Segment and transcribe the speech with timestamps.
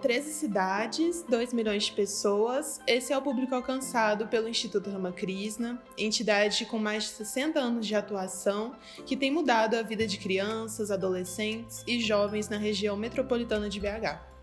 [0.00, 2.80] 13 cidades, 2 milhões de pessoas.
[2.86, 7.94] Esse é o público alcançado pelo Instituto Ramakrishna, entidade com mais de 60 anos de
[7.94, 8.74] atuação
[9.04, 14.37] que tem mudado a vida de crianças, adolescentes e jovens na região metropolitana de BH.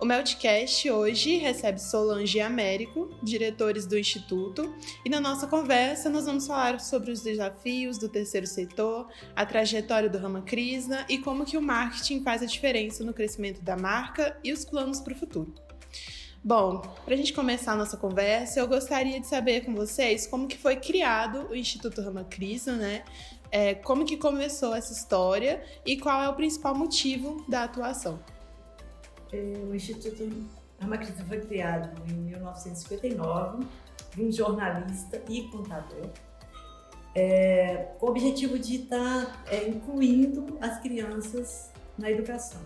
[0.00, 4.74] O Meltcast hoje recebe Solange e Américo, diretores do Instituto,
[5.04, 10.08] e na nossa conversa nós vamos falar sobre os desafios do terceiro setor, a trajetória
[10.08, 14.52] do Ramakrishna e como que o marketing faz a diferença no crescimento da marca e
[14.52, 15.54] os planos para o futuro.
[16.44, 20.46] Bom, para a gente começar a nossa conversa, eu gostaria de saber com vocês como
[20.46, 23.04] que foi criado o Instituto Ramakrishna, né?
[23.50, 28.20] É, como que começou essa história e qual é o principal motivo da atuação.
[29.32, 30.28] É, o Instituto
[30.78, 33.66] Ramakrishna foi criado em 1959
[34.14, 36.10] por um jornalista e contador,
[37.14, 42.60] é, com o objetivo de estar é, incluindo as crianças na educação.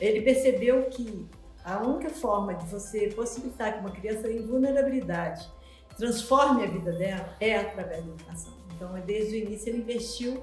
[0.00, 1.26] Ele percebeu que
[1.64, 5.48] a única forma de você possibilitar que uma criança em vulnerabilidade
[5.96, 8.52] transforme a vida dela é através da educação.
[8.74, 10.42] Então, desde o início, ele investiu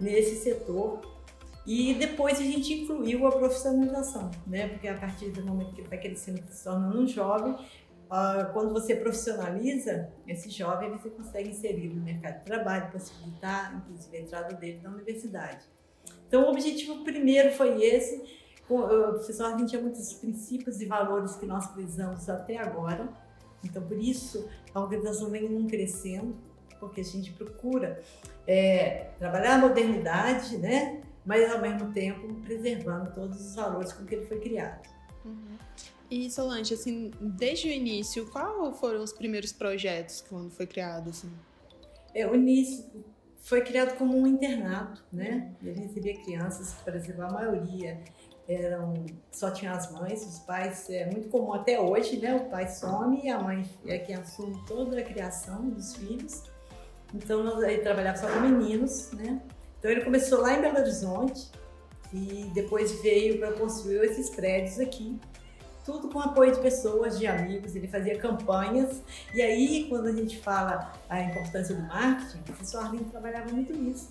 [0.00, 1.00] nesse setor
[1.66, 4.68] e depois a gente incluiu a profissionalização, né?
[4.68, 8.72] Porque a partir do momento que ele vai crescendo, se tornando um jovem, uh, quando
[8.72, 14.54] você profissionaliza esse jovem, você consegue inserir no mercado de trabalho, possibilitar, inclusive, a entrada
[14.54, 15.64] dele na universidade.
[16.28, 18.22] Então, o objetivo primeiro foi esse.
[18.68, 18.78] O
[19.14, 23.08] professor Arlin tinha muitos princípios e valores que nós precisamos até agora.
[23.64, 26.36] Então, por isso, a organização vem crescendo,
[26.78, 28.00] porque a gente procura
[28.46, 31.02] é, trabalhar a modernidade, né?
[31.26, 34.88] Mas ao mesmo tempo preservando todos os valores com que ele foi criado.
[35.24, 35.58] Uhum.
[36.10, 41.10] E Solange, assim, desde o início, quais foram os primeiros projetos quando foi criado?
[41.10, 41.30] Assim?
[42.14, 42.86] É, o início
[43.40, 45.52] foi criado como um internato, né?
[45.62, 48.00] Ele recebia crianças, por exemplo, a maioria
[48.48, 48.94] eram
[49.32, 52.34] só tinha as mães, os pais é muito comum até hoje, né?
[52.36, 56.44] O pai some e a mãe é quem assume toda a criação dos filhos.
[57.12, 59.42] Então ele trabalhava só com meninos, né?
[59.78, 61.50] Então ele começou lá em Belo Horizonte
[62.12, 65.18] e depois veio para construir esses prédios aqui.
[65.84, 69.02] Tudo com apoio de pessoas, de amigos, ele fazia campanhas.
[69.32, 73.72] E aí, quando a gente fala a importância do marketing, o professor Arlindo trabalhava muito
[73.72, 74.10] nisso.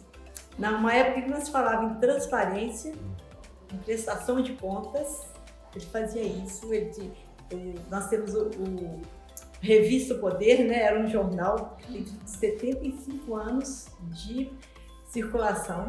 [0.57, 2.93] Numa época que nós falava em transparência,
[3.73, 5.27] em prestação de contas,
[5.75, 6.73] ele fazia isso.
[6.73, 7.11] Ele,
[7.91, 9.01] nós temos o, o
[9.59, 10.81] Revista Poder, né?
[10.81, 14.49] era um jornal tem 75 anos de
[15.07, 15.87] circulação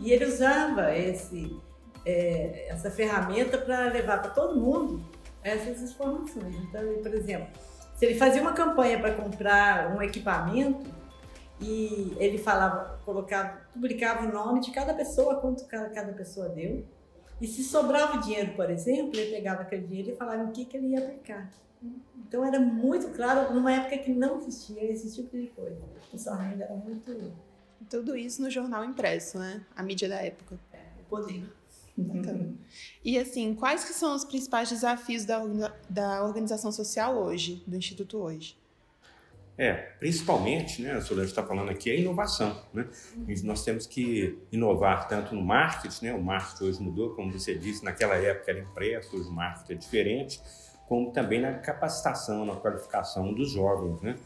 [0.00, 1.56] e ele usava esse,
[2.04, 5.04] é, essa ferramenta para levar para todo mundo
[5.42, 6.54] essas informações.
[6.56, 7.48] Então, por exemplo,
[7.96, 10.86] se ele fazia uma campanha para comprar um equipamento
[11.60, 16.84] e ele falava, colocava, publicava o nome de cada pessoa, quanto cada, pessoa deu.
[17.40, 20.64] E se sobrava o dinheiro, por exemplo, ele pegava aquele dinheiro e falava o que,
[20.64, 21.50] que ele ia aplicar.
[22.16, 25.78] Então era muito claro, numa época que não existia esse tipo de coisa.
[26.12, 27.10] O ainda era muito
[27.88, 29.64] tudo isso no jornal impresso, né?
[29.74, 30.58] A mídia da época.
[30.72, 31.44] É, o poder.
[31.98, 32.54] Então,
[33.02, 35.40] e assim, quais que são os principais desafios da,
[35.88, 38.56] da organização social hoje, do Instituto hoje?
[39.58, 42.60] É, principalmente, né, a Solange está falando aqui, é a inovação.
[42.74, 42.86] Né?
[43.42, 46.14] Nós temos que inovar tanto no marketing, né?
[46.14, 49.76] o marketing hoje mudou, como você disse, naquela época era impresso, hoje o marketing é
[49.76, 50.42] diferente,
[50.86, 54.02] como também na capacitação, na qualificação dos jovens.
[54.02, 54.16] Né?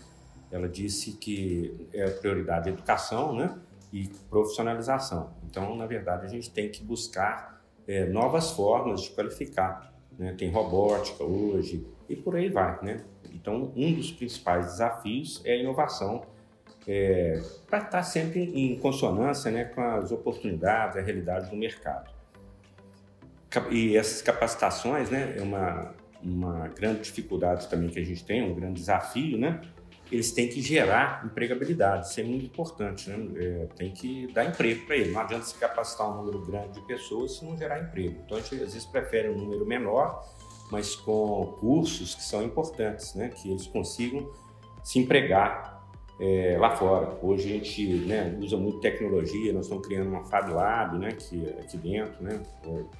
[0.50, 3.56] Ela disse que é prioridade educação né,
[3.92, 5.32] e profissionalização.
[5.44, 9.92] Então, na verdade, a gente tem que buscar é, novas formas de qualificar.
[10.18, 10.34] Né?
[10.36, 12.82] Tem robótica hoje e por aí vai.
[12.82, 13.04] Né?
[13.32, 16.22] Então, um dos principais desafios é a inovação
[16.86, 22.10] é, para estar sempre em consonância né, com as oportunidades, a realidade do mercado.
[23.70, 28.54] E essas capacitações né, é uma, uma grande dificuldade também que a gente tem, um
[28.54, 29.60] grande desafio, né?
[30.10, 32.08] Eles têm que gerar empregabilidade.
[32.08, 33.28] Isso é muito importante, né?
[33.36, 35.12] É, tem que dar emprego para ele.
[35.12, 38.20] Não adianta se capacitar um número grande de pessoas se não gerar emprego.
[38.24, 40.24] Então a gente às vezes prefere um número menor,
[40.70, 43.28] mas com cursos que são importantes, né?
[43.28, 44.30] Que eles consigam
[44.82, 45.80] se empregar
[46.20, 47.18] é, lá fora.
[47.22, 51.48] Hoje a gente né, usa muito tecnologia, nós estamos criando uma Fab Lab né, que,
[51.58, 52.42] aqui dentro, né,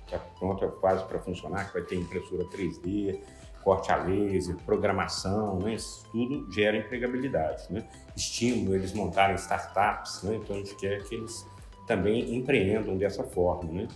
[0.07, 3.21] está pronta quase para funcionar, que vai ter impressora 3D,
[3.63, 5.75] corte a laser, programação, né?
[5.75, 7.87] Isso tudo gera empregabilidade, né?
[8.17, 10.37] Estímulo eles montarem startups, né?
[10.37, 11.47] Então a gente quer que eles
[11.87, 13.89] também empreendam dessa forma, né?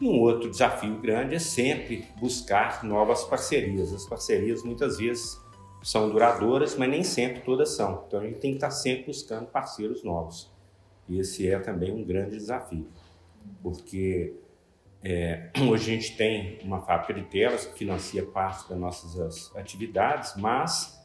[0.00, 3.92] E um outro desafio grande é sempre buscar novas parcerias.
[3.92, 5.40] As parcerias muitas vezes
[5.82, 8.04] são duradouras, mas nem sempre todas são.
[8.06, 10.50] Então a gente tem que estar sempre buscando parceiros novos.
[11.08, 12.86] E esse é também um grande desafio,
[13.62, 14.34] porque
[15.04, 20.34] É, hoje a gente tem uma fábrica de telas que financia parte das nossas atividades,
[20.36, 21.00] mas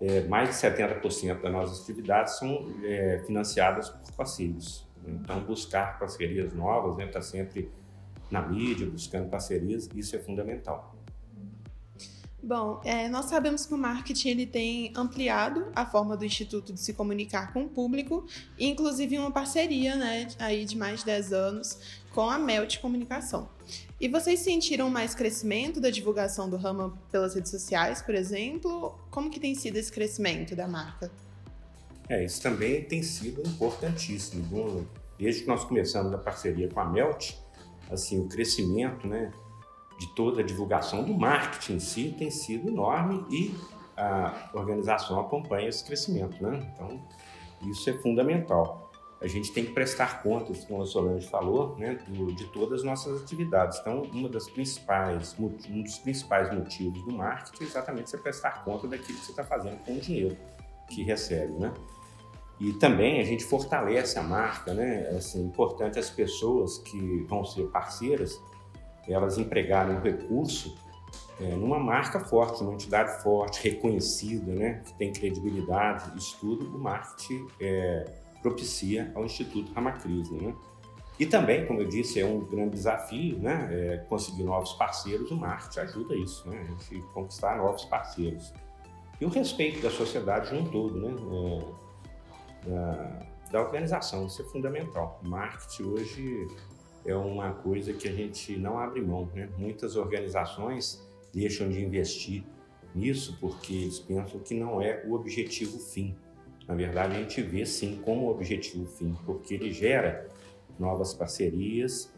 [0.00, 4.86] é, mais de 70% das nossas atividades são é, financiadas por parceiros.
[5.06, 7.70] Então, buscar parcerias novas, né, tá sempre
[8.30, 10.97] na mídia, buscando parcerias, isso é fundamental.
[12.40, 16.80] Bom, é, nós sabemos que o marketing ele tem ampliado a forma do Instituto de
[16.80, 18.24] se comunicar com o público,
[18.58, 21.78] inclusive uma parceria né, aí de mais de 10 anos
[22.12, 23.48] com a Melt Comunicação.
[24.00, 28.96] E vocês sentiram mais crescimento da divulgação do ramo pelas redes sociais, por exemplo?
[29.10, 31.10] Como que tem sido esse crescimento da marca?
[32.08, 34.86] É, isso também tem sido importantíssimo.
[35.18, 37.32] Desde que nós começamos a parceria com a Melt,
[37.90, 39.32] assim, o crescimento, né,
[39.98, 43.54] de toda a divulgação do marketing em si tem sido enorme e
[43.96, 46.70] a organização acompanha esse crescimento, né?
[46.72, 47.00] Então,
[47.68, 48.88] isso é fundamental
[49.20, 51.98] a gente tem que prestar contas, como a Solange falou, né,
[52.36, 53.78] de todas as nossas atividades.
[53.80, 58.86] Então, uma das principais, um dos principais motivos do marketing é exatamente você prestar conta
[58.86, 60.36] daquilo que você está fazendo com o dinheiro
[60.88, 61.72] que recebe, né?
[62.60, 65.08] E também a gente fortalece a marca, né?
[65.08, 68.40] Assim, é importante as pessoas que vão ser parceiras,
[69.08, 70.76] elas empregarem o recurso
[71.40, 74.82] é, numa marca forte, numa entidade forte, reconhecida, né?
[74.84, 78.04] Que tem credibilidade, estudo, o marketing é,
[78.42, 80.40] propicia ao Instituto Ramakrishna.
[80.40, 80.54] Né?
[81.18, 83.68] E também, como eu disse, é um grande desafio, né?
[83.70, 85.30] É conseguir novos parceiros.
[85.30, 86.60] O marketing ajuda isso, né?
[86.60, 88.52] A gente conquistar novos parceiros.
[89.20, 91.14] E o respeito da sociedade de um todo, né?
[92.66, 95.20] É, da, da organização, isso é fundamental.
[95.24, 96.48] O marketing hoje
[97.08, 99.48] é uma coisa que a gente não abre mão, né?
[99.56, 101.02] Muitas organizações
[101.32, 102.44] deixam de investir
[102.94, 106.14] nisso porque eles pensam que não é o objetivo fim.
[106.66, 110.28] Na verdade, a gente vê sim como objetivo fim, porque ele gera
[110.78, 112.12] novas parcerias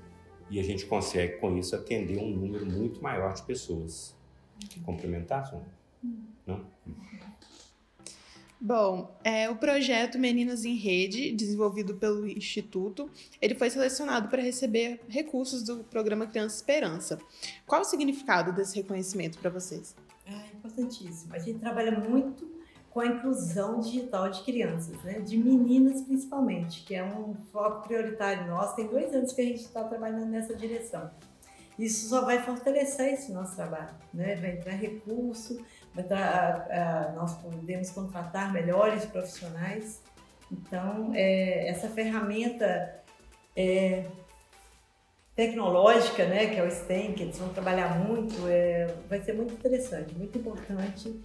[0.51, 4.17] e a gente consegue com isso atender um número muito maior de pessoas.
[4.85, 5.73] Complementar, Sônia?
[6.45, 6.67] Não?
[8.63, 13.11] Bom, é, o projeto Meninas em Rede, desenvolvido pelo Instituto,
[13.41, 17.19] ele foi selecionado para receber recursos do programa Criança Esperança.
[17.67, 19.97] Qual o significado desse reconhecimento para vocês?
[20.27, 21.35] É importantíssimo.
[21.35, 22.51] A gente trabalha muito
[22.91, 25.21] com a inclusão digital de crianças, né?
[25.21, 28.77] de meninas principalmente, que é um foco prioritário nosso.
[28.77, 31.11] Tem dois anos que a gente está trabalhando nessa direção.
[31.79, 34.37] Isso só vai fortalecer esse nosso trabalho, né?
[34.37, 35.65] vai entrar recurso,
[35.95, 40.03] vai entrar, a, a, nós podemos contratar melhores profissionais.
[40.51, 43.03] Então, é, essa ferramenta
[43.57, 44.07] é,
[45.37, 49.55] tecnológica, né, que é o STEM, que eles vão trabalhar muito, é, vai ser muito
[49.55, 51.21] interessante, muito importante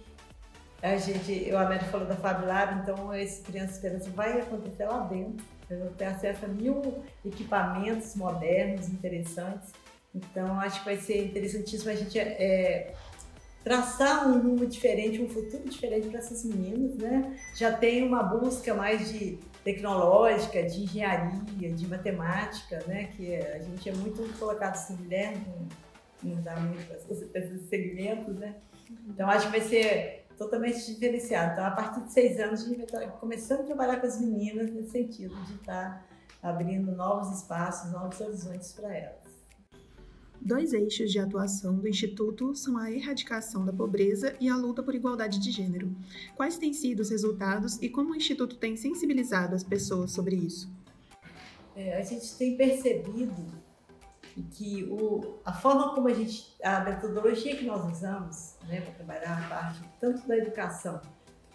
[0.82, 5.00] a gente, o Américo falou da Fab Lab, então esse Criança Esperança vai acontecer lá
[5.00, 5.44] dentro.
[5.68, 9.72] Eu vou ter acesso a mil equipamentos modernos, interessantes.
[10.14, 12.94] Então acho que vai ser interessantíssimo a gente é,
[13.66, 17.36] traçar um rumo diferente, um futuro diferente para essas meninas, né?
[17.52, 23.08] Já tem uma busca mais de tecnológica, de engenharia, de matemática, né?
[23.16, 24.96] Que a gente é muito colocado assim,
[26.22, 28.54] não, dá muito para esses segmentos, né?
[29.08, 31.54] Então acho que vai ser totalmente diferenciado.
[31.54, 34.20] Então, a partir de seis anos, a gente vai estar começando a trabalhar com as
[34.20, 36.06] meninas nesse sentido de estar
[36.40, 39.25] abrindo novos espaços, novos horizontes para elas.
[40.46, 44.94] Dois eixos de atuação do Instituto são a erradicação da pobreza e a luta por
[44.94, 45.92] igualdade de gênero.
[46.36, 50.70] Quais têm sido os resultados e como o Instituto tem sensibilizado as pessoas sobre isso?
[51.74, 53.44] É, a gente tem percebido
[54.52, 59.44] que o, a forma como a gente, a metodologia que nós usamos né, para trabalhar
[59.44, 61.00] a parte tanto da educação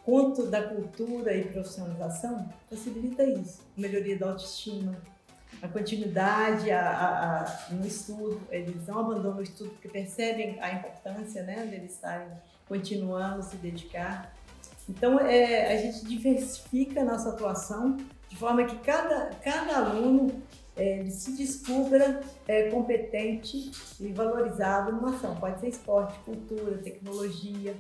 [0.04, 5.02] quanto da cultura e profissionalização possibilita isso, melhoria da autoestima,
[5.62, 10.74] a continuidade a, a, a, no estudo, eles não abandonam o estudo porque percebem a
[10.74, 12.28] importância né, deles estarem
[12.68, 14.34] continuando se dedicar.
[14.90, 20.42] Então, é, a gente diversifica a nossa atuação de forma que cada, cada aluno
[20.76, 25.36] é, se descubra é, competente e valorizado numa ação.
[25.36, 27.76] Pode ser esporte, cultura, tecnologia,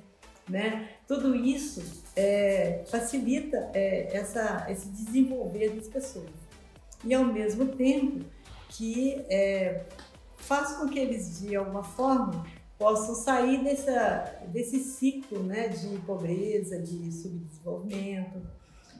[0.47, 0.89] né?
[1.07, 6.40] Tudo isso é, facilita é, essa, esse desenvolver das pessoas.
[7.03, 8.25] E ao mesmo tempo
[8.69, 9.85] que é,
[10.37, 12.45] faz com que eles, de alguma forma,
[12.77, 18.41] possam sair dessa, desse ciclo né, de pobreza, de subdesenvolvimento,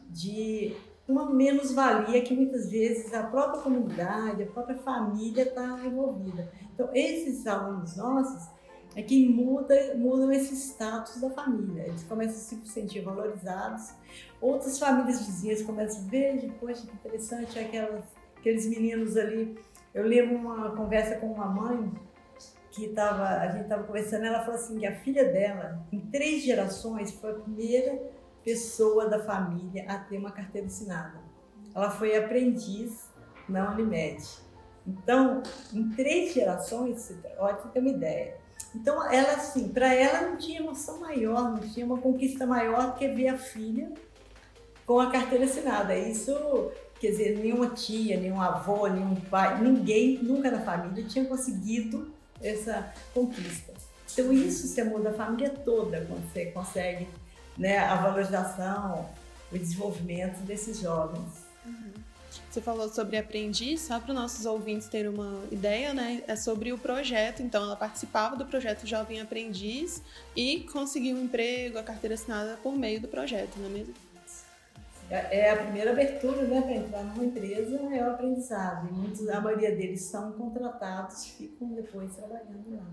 [0.10, 0.76] de
[1.08, 6.52] uma menos-valia que muitas vezes a própria comunidade, a própria família está envolvida.
[6.74, 8.50] Então, esses alunos nossos
[8.96, 11.84] é que muda, mudam esse status da família.
[11.88, 13.94] Eles começam a se sentir valorizados.
[14.40, 18.04] Outras famílias vizinhas começam a ver, poxa, que interessante, aquelas,
[18.38, 19.58] aqueles meninos ali
[19.94, 21.92] Eu lembro uma conversa com uma mãe
[22.72, 26.44] que tava, a gente estava conversando, ela falou assim que a filha dela, em três
[26.44, 28.02] gerações, foi a primeira
[28.44, 31.20] pessoa da família a ter uma carteira assinada.
[31.76, 33.10] Ela foi aprendiz
[33.48, 34.26] na Unimed.
[34.88, 35.44] Então,
[35.74, 38.41] em três gerações, olha você tem uma ideia.
[38.74, 43.08] Então, ela assim, para ela não tinha emoção maior, não tinha uma conquista maior que
[43.08, 43.92] ver a filha
[44.86, 45.96] com a carteira assinada.
[45.98, 52.12] Isso, quer dizer, nenhuma tia, nenhum avô, nenhum pai, ninguém nunca na família tinha conseguido
[52.42, 53.74] essa conquista.
[54.12, 57.08] Então, isso se muda a família toda quando você consegue
[57.58, 59.10] né, a valorização,
[59.52, 61.41] o desenvolvimento desses jovens.
[62.52, 66.22] Você falou sobre aprendiz, só para os nossos ouvintes terem uma ideia, né?
[66.28, 67.42] É sobre o projeto.
[67.42, 70.04] Então, ela participava do projeto Jovem Aprendiz
[70.36, 73.94] e conseguiu um emprego, a carteira assinada por meio do projeto, não é mesmo?
[75.10, 78.90] É, é a primeira abertura né, para entrar numa empresa, é o aprendizado.
[78.90, 82.84] E muitos, a maioria deles são contratados, ficam depois trabalhando lá.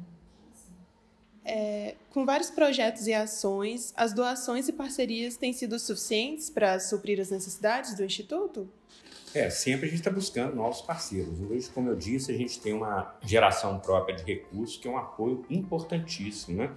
[1.44, 7.18] É, com vários projetos e ações, as doações e parcerias têm sido suficientes para suprir
[7.18, 8.68] as necessidades do Instituto?
[9.34, 11.40] É, sempre a gente está buscando novos parceiros.
[11.40, 14.96] Hoje, como eu disse, a gente tem uma geração própria de recursos, que é um
[14.96, 16.70] apoio importantíssimo, né?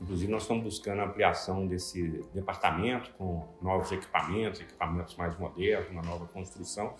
[0.00, 6.02] Inclusive, nós estamos buscando a ampliação desse departamento com novos equipamentos, equipamentos mais modernos, uma
[6.02, 6.94] nova construção,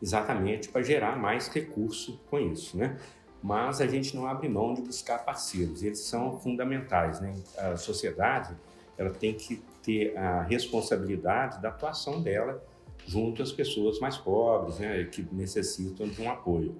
[0.00, 2.96] exatamente para gerar mais recurso com isso, né?
[3.42, 7.20] mas a gente não abre mão de buscar parceiros, eles são fundamentais.
[7.20, 7.34] Né?
[7.58, 8.54] A sociedade
[8.96, 12.62] ela tem que ter a responsabilidade da atuação dela
[13.06, 15.04] junto às pessoas mais pobres, né?
[15.04, 16.76] que necessitam de um apoio,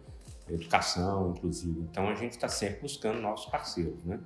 [0.48, 1.80] educação, inclusive.
[1.80, 4.02] Então a gente está sempre buscando nossos parceiros.
[4.04, 4.20] Né?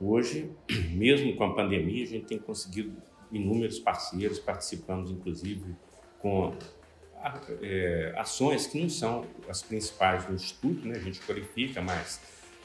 [0.00, 0.50] Hoje,
[0.92, 2.92] mesmo com a pandemia, a gente tem conseguido
[3.30, 5.76] inúmeros parceiros, participamos inclusive
[6.20, 6.54] com
[7.62, 10.96] é, ações que não são as principais do Instituto, né?
[10.96, 12.20] a gente qualifica, mas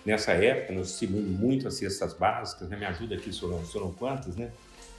[0.05, 2.77] nessa época nós distribuímos muito as cestas básicas, né?
[2.77, 4.51] me ajuda aqui, Solon, foram quantas, né?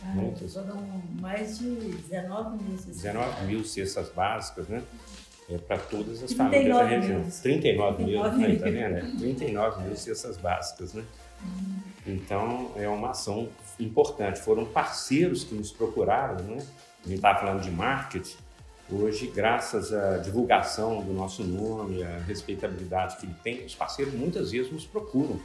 [0.03, 0.55] Ah, Muitas.
[0.55, 4.83] Foram mais de 19 mil cestas 19 mil cestas básicas, né?
[5.49, 7.21] É, para todas as famílias da região.
[7.21, 7.31] Mil.
[7.43, 8.59] 39 mil, 39 mil.
[8.59, 9.19] tá vendo?
[9.19, 11.05] 39 mil cestas básicas, né?
[11.43, 11.79] Uhum.
[12.07, 13.49] Então, é uma ação
[13.79, 14.41] importante.
[14.41, 16.65] Foram parceiros que nos procuraram, né?
[17.05, 18.37] A gente estava falando de marketing,
[18.91, 24.51] Hoje, graças à divulgação do nosso nome, à respeitabilidade que ele tem, os parceiros muitas
[24.51, 25.41] vezes nos procuram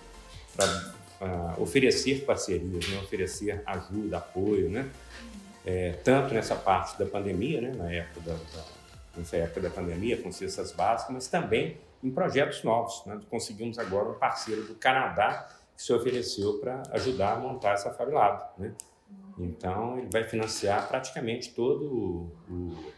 [0.53, 3.00] para uh, oferecer parcerias, né?
[3.00, 4.90] oferecer ajuda, apoio, né?
[5.66, 7.72] É, tanto nessa parte da pandemia, né?
[7.76, 8.66] na época da, da,
[9.18, 13.04] nessa época da pandemia, com cestas básicas, mas também em projetos novos.
[13.06, 13.20] Né?
[13.30, 18.12] Conseguimos agora um parceiro do Canadá que se ofereceu para ajudar a montar essa Fab
[18.12, 18.44] Lab.
[18.58, 18.74] Né?
[19.38, 22.94] Então, ele vai financiar praticamente todo o, o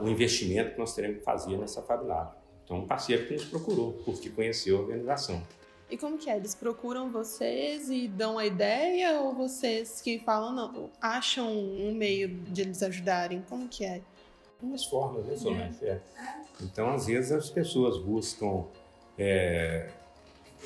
[0.00, 2.32] o investimento que nós teremos que fazer nessa Fab Lab.
[2.64, 5.42] Então, um parceiro que nos procurou, porque conheceu a organização.
[5.90, 6.36] E como que é?
[6.36, 12.28] Eles procuram vocês e dão a ideia ou vocês que falam, não, acham um meio
[12.28, 13.42] de eles ajudarem?
[13.48, 14.02] Como que é?
[14.62, 15.84] Umas formas, né, Solange?
[15.84, 16.00] É.
[16.60, 18.64] Então, às vezes, as pessoas buscam...
[19.16, 19.88] É...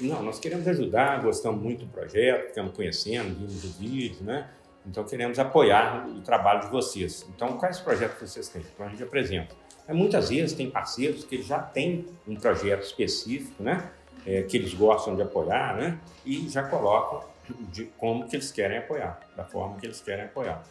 [0.01, 4.51] Não, nós queremos ajudar, gostamos muito do projeto, ficamos conhecendo, vimos o vídeo, né?
[4.87, 7.27] Então, queremos apoiar o trabalho de vocês.
[7.29, 8.63] Então, quais projetos vocês têm?
[8.75, 9.55] Então, a gente apresenta.
[9.89, 13.93] Muitas vezes tem parceiros que já têm um projeto específico, né?
[14.25, 15.99] É, que eles gostam de apoiar, né?
[16.25, 17.25] E já colocam
[17.73, 20.63] de como que eles querem apoiar, da forma que eles querem apoiar.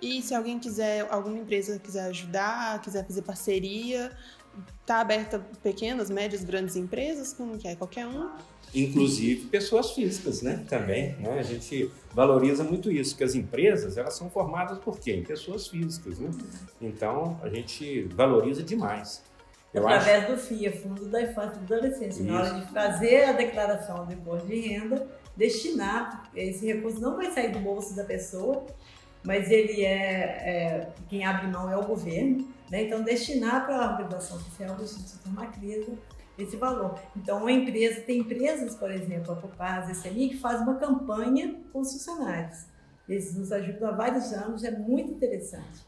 [0.00, 4.12] E se alguém quiser, alguma empresa quiser ajudar, quiser fazer parceria,
[4.80, 7.74] está aberta pequenas, médias, grandes empresas, como que é?
[7.74, 8.30] Qualquer um?
[8.74, 10.64] inclusive pessoas físicas, né?
[10.68, 11.38] Também, né?
[11.38, 15.22] A gente valoriza muito isso, que as empresas elas são formadas por quem?
[15.22, 16.30] Pessoas físicas, né?
[16.80, 19.22] Então a gente valoriza demais.
[19.74, 20.32] Eu Através acho...
[20.32, 22.24] do FIA, Fundo da Infância e Adolescência, isso.
[22.24, 27.32] na hora de fazer a declaração do imposto de renda, destinar esse recurso não vai
[27.32, 28.64] sair do bolso da pessoa,
[29.24, 32.84] mas ele é, é quem abre mão é o governo, né?
[32.84, 35.92] Então destinar para a organização social do Instituto Macrisa
[36.38, 36.98] esse valor.
[37.16, 41.60] Então, uma empresa, tem empresas, por exemplo, a Copaz, a SMI, que faz uma campanha
[41.72, 42.66] com os funcionários.
[43.08, 45.86] Eles nos ajudam há vários anos, é muito interessante.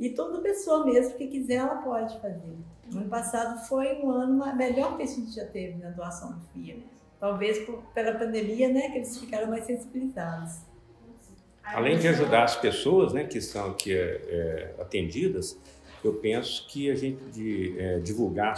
[0.00, 2.56] E toda pessoa mesmo que quiser, ela pode fazer.
[2.90, 6.40] O ano passado foi um ano melhor que a gente já teve na doação do
[6.54, 6.76] FIA.
[7.20, 10.62] Talvez por, pela pandemia, né, que eles ficaram mais sensibilizados.
[11.62, 15.58] Além de ajudar as pessoas né, que são aqui é, é atendidas,
[16.02, 18.56] eu penso que a gente de, é, divulgar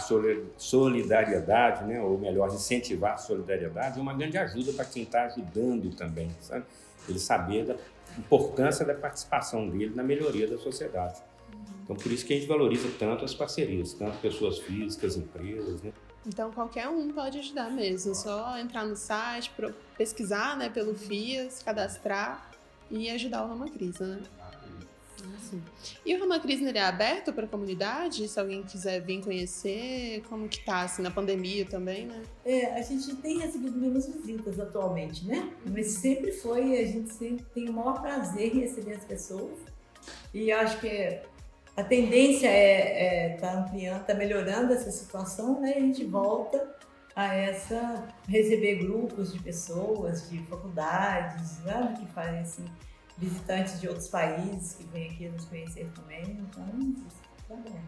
[0.55, 5.93] solidariedade, né, ou melhor, incentivar a solidariedade é uma grande ajuda para quem está ajudando
[5.93, 6.63] também, sabe?
[7.07, 7.75] Ele saber da
[8.17, 11.21] importância da participação dele na melhoria da sociedade.
[11.83, 15.91] Então, por isso que a gente valoriza tanto as parcerias, tanto pessoas físicas, empresas, né?
[16.25, 18.11] Então, qualquer um pode ajudar mesmo.
[18.11, 19.51] É só entrar no site,
[19.97, 22.49] pesquisar né, pelo FIAS, cadastrar
[22.89, 24.21] e ajudar o Rama Cris, né?
[25.37, 25.61] Assim.
[26.05, 28.27] E o Rama Cris é aberto para a comunidade?
[28.27, 32.23] Se alguém quiser vir conhecer, como que tá, assim, na pandemia também, né?
[32.45, 35.51] É, a gente tem recebido menos visitas atualmente, né?
[35.65, 39.57] Mas sempre foi, a gente sempre tem o maior prazer em receber as pessoas.
[40.33, 41.21] E acho que
[41.75, 45.73] a tendência é estar é tá ampliando, está melhorando essa situação, né?
[45.75, 46.75] A gente volta
[47.15, 51.95] a essa receber grupos de pessoas, de faculdades, né?
[51.99, 52.65] que fazem assim,
[53.17, 56.23] visitantes de outros países que vêm aqui nos conhecer também.
[56.23, 57.79] Então, isso tá bom.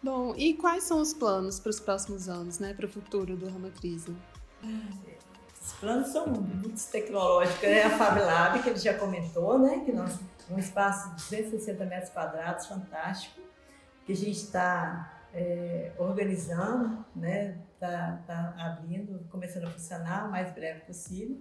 [0.00, 3.48] Bom, e quais são os planos para os próximos anos, né, para o futuro do
[3.50, 4.16] Rama Crise?
[5.60, 7.82] Os planos são muito tecnológicos, né?
[7.82, 10.16] A Fab Lab, que ele já comentou, né, que nós
[10.50, 13.40] um espaço de 260 metros quadrados, fantástico,
[14.04, 17.58] que a gente está é, organizando, né?
[17.74, 21.38] Está tá abrindo, começando a funcionar o mais breve possível.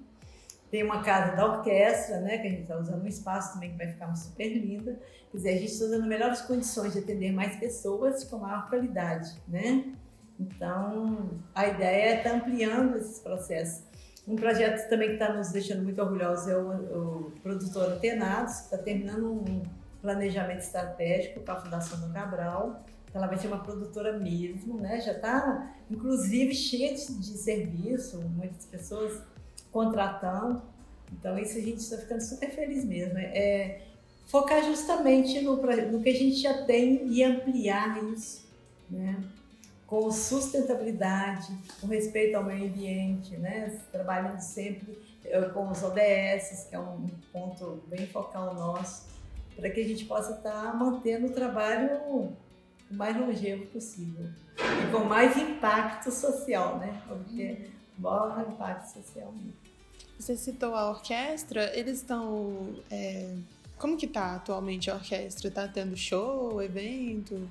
[0.70, 2.38] Tem uma casa da orquestra, né?
[2.38, 5.00] Que a gente está usando um espaço também que vai ficar super linda.
[5.32, 9.42] Quer dizer, a gente está usando melhores condições de atender mais pessoas com maior qualidade,
[9.48, 9.94] né?
[10.40, 13.87] Então, a ideia é estar tá ampliando esses processos.
[14.28, 18.64] Um projeto também que está nos deixando muito orgulhosos é o, o Produtor Antenados, que
[18.64, 19.64] está terminando um
[20.02, 22.84] planejamento estratégico para a Fundação do Cabral.
[23.14, 25.00] Ela vai ser uma produtora mesmo, né?
[25.00, 29.22] Já está, inclusive, cheia de, de serviço, muitas pessoas
[29.72, 30.62] contratando.
[31.14, 33.18] Então, isso a gente está ficando super feliz mesmo.
[33.18, 33.82] É
[34.26, 38.46] focar justamente no, no que a gente já tem e ampliar isso,
[38.90, 39.24] né?
[39.88, 41.48] Com sustentabilidade,
[41.80, 43.80] com respeito ao meio ambiente, né?
[43.90, 49.08] trabalhando sempre eh, com os ODS, que é um ponto bem focal nosso,
[49.56, 52.36] para que a gente possa estar tá mantendo o trabalho o
[52.92, 57.02] mais longevo possível e com mais impacto social, né?
[57.08, 59.54] Porque maior impacto social mesmo.
[60.20, 62.76] Você citou a orquestra, eles estão.
[62.90, 63.36] É...
[63.78, 65.52] Como que tá atualmente a orquestra?
[65.52, 67.48] Tá tendo show, evento?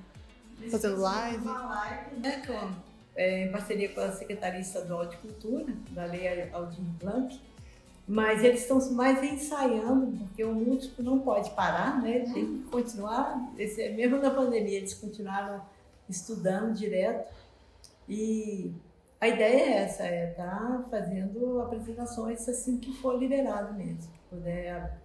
[0.69, 1.37] Fazendo live.
[1.37, 2.71] Uma live, né, com,
[3.15, 7.39] é, em parceria com a Secretaria Estadual de Cultura, da Lei Aldir Blanc,
[8.07, 12.17] mas eles estão mais ensaiando, porque o músico não pode parar, né?
[12.17, 15.61] Ele tem que continuar, esse, mesmo na pandemia, eles continuaram
[16.09, 17.29] estudando direto.
[18.07, 18.71] E
[19.19, 24.09] a ideia é essa, é estar tá fazendo apresentações assim que for liberado mesmo.
[24.29, 24.97] Puder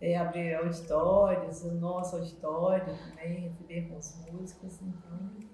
[0.00, 4.78] é, abrir auditórios, o nosso auditório também, receber com os músicos.
[4.80, 5.48] Então,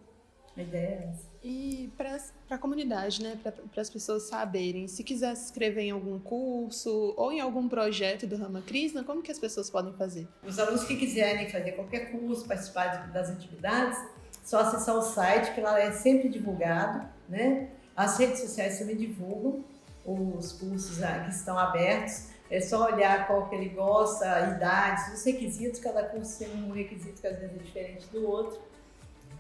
[0.57, 1.35] a ideia é essa.
[1.43, 2.17] E para
[2.51, 7.33] a comunidade, né, para as pessoas saberem, se quiser se inscrever em algum curso ou
[7.33, 10.29] em algum projeto do Rama Krishna, como que as pessoas podem fazer?
[10.47, 13.99] Os alunos que quiserem fazer qualquer curso, participar das atividades,
[14.45, 17.71] só acessar o site, que lá é sempre divulgado, né?
[17.97, 19.65] As redes sociais também divulgam
[20.05, 22.34] os cursos que estão abertos.
[22.51, 27.21] É só olhar qual que ele gosta, idades, os requisitos, cada curso tem um requisito
[27.21, 28.61] que às vezes é diferente do outro.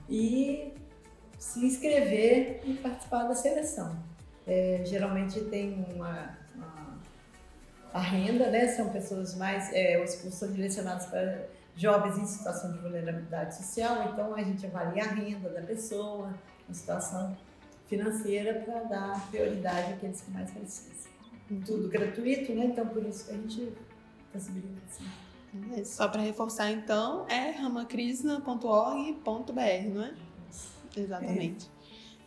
[0.08, 0.72] E
[1.38, 3.96] se inscrever e participar da seleção.
[4.46, 6.98] É, geralmente tem uma, uma,
[7.92, 8.68] a renda, né?
[8.68, 9.70] São pessoas mais.
[9.72, 14.64] É, os cursos são direcionados para jovens em situação de vulnerabilidade social, então a gente
[14.64, 16.32] avalia a renda da pessoa,
[16.70, 17.36] a situação
[17.86, 21.13] financeira para dar prioridade àqueles que mais precisam
[21.66, 22.66] tudo gratuito, né?
[22.66, 23.72] Então por isso que a gente
[24.32, 25.04] possibilita assim.
[25.76, 30.14] É, só para reforçar então, é ramacrisna.org.br, não é?
[30.96, 31.66] Exatamente.
[31.66, 31.74] É.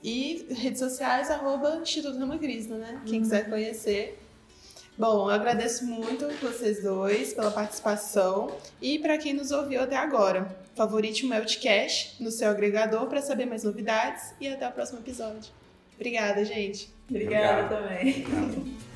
[0.03, 3.01] E redes sociais, arroba Instituto Ramacrisna, né?
[3.05, 3.21] Quem uhum.
[3.21, 4.19] quiser conhecer.
[4.97, 10.47] Bom, eu agradeço muito vocês dois pela participação e para quem nos ouviu até agora.
[10.75, 15.51] Favorite o Meltcast no seu agregador para saber mais novidades e até o próximo episódio.
[15.95, 16.91] Obrigada, gente.
[17.09, 17.83] Obrigada Obrigado.
[17.83, 18.25] também.
[18.25, 18.86] Obrigado.